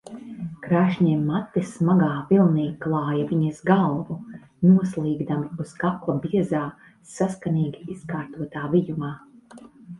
Krāšņie 0.67 1.17
mati 1.25 1.61
smagā 1.73 2.07
vilnī 2.29 2.63
klāja 2.85 3.27
viņas 3.33 3.61
galvu, 3.71 4.17
noslīgdami 4.71 5.53
uz 5.67 5.77
kakla 5.85 6.19
biezā, 6.27 6.65
saskanīgi 7.15 7.87
izkārtotā 7.97 8.69
vijumā. 8.77 9.17